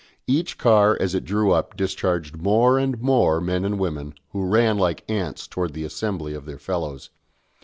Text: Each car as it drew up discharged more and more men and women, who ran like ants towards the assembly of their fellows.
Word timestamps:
Each 0.25 0.57
car 0.57 0.97
as 0.99 1.13
it 1.13 1.25
drew 1.25 1.51
up 1.51 1.77
discharged 1.77 2.37
more 2.41 2.79
and 2.79 2.99
more 2.99 3.39
men 3.39 3.63
and 3.63 3.77
women, 3.77 4.15
who 4.31 4.47
ran 4.49 4.79
like 4.79 5.03
ants 5.07 5.45
towards 5.45 5.73
the 5.73 5.83
assembly 5.85 6.33
of 6.33 6.47
their 6.47 6.57
fellows. 6.57 7.11